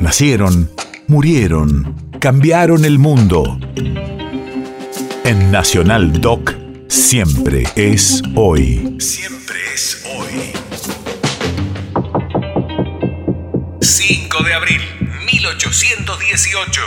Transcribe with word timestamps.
Nacieron, 0.00 0.70
murieron, 1.08 1.94
cambiaron 2.20 2.86
el 2.86 2.98
mundo. 2.98 3.58
En 5.24 5.50
Nacional 5.52 6.22
Doc, 6.22 6.54
siempre 6.88 7.64
es 7.76 8.22
hoy. 8.34 8.96
Siempre 8.98 9.56
es 9.74 10.02
hoy. 10.16 10.52
5 13.82 14.42
de 14.42 14.54
abril, 14.54 14.80
1818. 15.26 16.80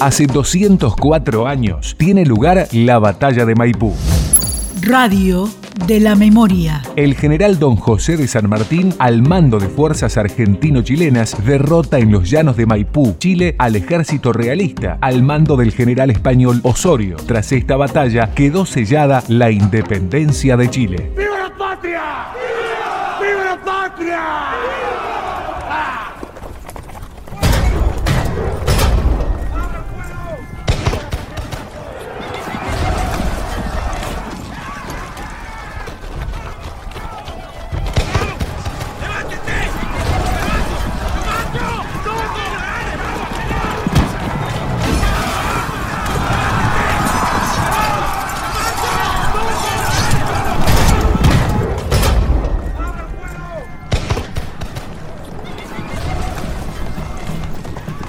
Hace 0.00 0.26
204 0.26 1.46
años 1.46 1.96
tiene 1.98 2.26
lugar 2.26 2.68
la 2.72 2.98
batalla 2.98 3.46
de 3.46 3.54
Maipú. 3.54 3.94
Radio 4.82 5.48
de 5.86 6.00
la 6.00 6.14
memoria. 6.14 6.82
El 6.96 7.14
general 7.14 7.58
don 7.58 7.76
José 7.76 8.16
de 8.16 8.28
San 8.28 8.48
Martín, 8.48 8.94
al 8.98 9.22
mando 9.22 9.58
de 9.58 9.68
fuerzas 9.68 10.16
argentino-chilenas, 10.16 11.36
derrota 11.44 11.98
en 11.98 12.12
los 12.12 12.30
llanos 12.30 12.56
de 12.56 12.66
Maipú, 12.66 13.16
Chile, 13.18 13.54
al 13.58 13.76
ejército 13.76 14.32
realista, 14.32 14.98
al 15.00 15.22
mando 15.22 15.56
del 15.56 15.72
general 15.72 16.10
español 16.10 16.60
Osorio. 16.62 17.16
Tras 17.26 17.52
esta 17.52 17.76
batalla 17.76 18.32
quedó 18.34 18.66
sellada 18.66 19.22
la 19.28 19.50
independencia 19.50 20.56
de 20.56 20.70
Chile. 20.70 21.12
¡Viva 21.16 21.38
la 21.48 21.56
patria! 21.56 22.02
¡Viva 23.20 23.44
la 23.44 23.64
patria! 23.64 24.93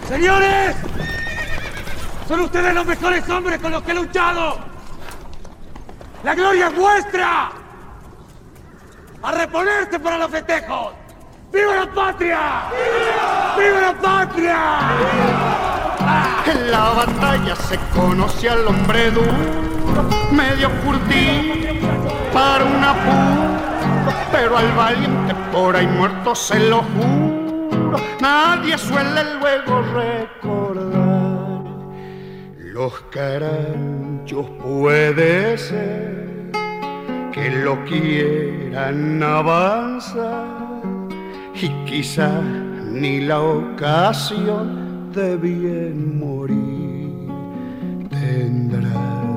¡Señores! 0.08 0.75
¡Son 2.28 2.39
ustedes 2.42 2.73
los 2.73 2.86
mejores 2.86 3.28
hombres 3.30 3.59
con 3.59 3.72
los 3.72 3.81
que 3.84 3.92
he 3.92 3.95
luchado! 3.95 4.59
¡La 6.23 6.36
gloria 6.36 6.67
es 6.67 6.75
vuestra! 6.75 7.52
¡A 9.23 9.31
reponerse 9.31 10.00
para 10.00 10.17
los 10.20 10.30
festejos! 10.30 10.94
¡Viva 11.52 11.76
la 11.76 11.94
patria! 11.94 12.39
¡Viva 13.58 13.81
la 13.81 13.94
patria! 13.94 14.59
En 16.45 16.72
la 16.72 16.89
batalla 16.89 17.56
se 17.56 17.80
conoce 17.95 18.50
al 18.50 18.67
hombre 18.67 19.09
duro, 19.09 20.08
medio 20.31 20.70
furtivo 20.83 21.53
para 22.31 22.64
una 22.64 22.92
apuro, 22.92 24.11
pero 24.31 24.58
al 24.58 24.72
valiente 24.73 25.33
por 25.52 25.76
ahí 25.76 25.88
muerto 25.88 26.36
se 26.36 26.59
lo 26.59 26.83
juro. 26.83 27.25
Nadie 28.20 28.78
suele 28.78 29.22
luego 29.40 29.82
recordar 29.94 31.64
los 32.58 32.94
caranchos. 33.12 34.46
Puede 34.62 35.58
ser 35.58 36.52
que 37.32 37.50
lo 37.64 37.84
quieran 37.86 39.22
avanzar 39.22 40.46
y 41.54 41.70
quizá 41.86 42.42
ni 42.92 43.22
la 43.22 43.42
ocasión 43.42 45.12
de 45.14 45.36
bien 45.38 46.20
morir 46.20 47.30
tendrá, 48.10 49.36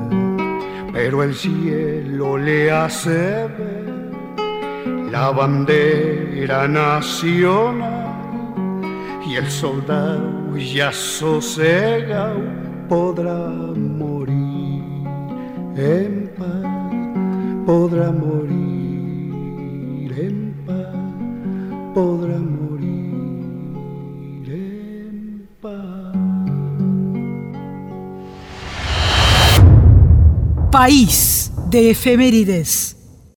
pero 0.93 1.23
el 1.23 1.33
cielo 1.33 2.37
le 2.37 2.71
hace 2.71 3.47
ver 3.57 3.89
la 5.11 5.31
bandera 5.31 6.67
nacional 6.67 7.98
y 9.29 9.35
el 9.35 9.49
soldado 9.51 10.57
ya 10.57 10.91
sosegado 10.91 12.41
podrá 12.87 13.37
morir 13.77 14.83
en 15.75 16.31
paz, 16.35 16.65
podrá 17.63 18.11
morir 18.11 18.51
en 20.17 20.55
paz, 20.65 20.95
podrá 21.93 22.39
morir 22.39 22.89
en 24.49 25.47
paz. 25.61 26.15
País 30.71 31.51
de 31.69 31.91
efemérides. 31.91 32.98